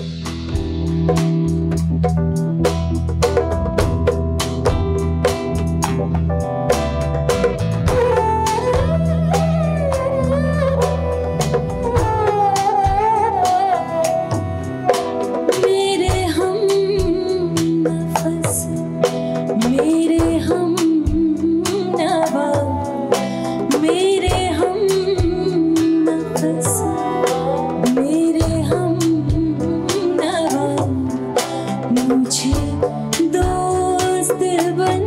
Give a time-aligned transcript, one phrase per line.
[0.00, 0.37] मेरे
[34.37, 34.43] दोस्त
[34.77, 35.06] बन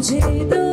[0.00, 0.18] 记
[0.48, 0.69] 得